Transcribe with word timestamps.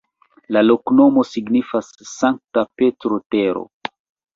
La 0.55 0.63
loknomo 0.69 1.27
signifas 1.33 1.93
Sankta 2.15 2.67
Petro-tero. 2.83 3.69